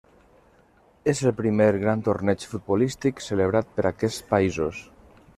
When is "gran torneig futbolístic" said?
1.83-3.21